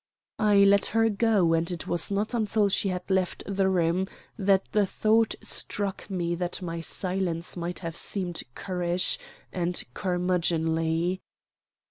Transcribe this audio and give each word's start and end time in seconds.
I 0.39 0.63
let 0.63 0.87
her 0.97 1.09
go, 1.09 1.53
and 1.53 1.69
it 1.69 1.85
was 1.87 2.09
not 2.09 2.33
until 2.33 2.69
she 2.69 2.89
had 2.89 3.11
left 3.11 3.43
the 3.45 3.69
room 3.69 4.07
that 4.35 4.65
the 4.71 4.87
thought 4.87 5.35
struck 5.43 6.09
me 6.09 6.33
that 6.33 6.59
my 6.59 6.81
silence 6.81 7.55
might 7.55 7.77
have 7.85 7.95
seemed 7.95 8.41
currish 8.55 9.19
and 9.53 9.75
curmudgeonly. 9.93 11.21